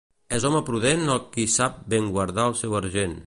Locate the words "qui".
1.37-1.45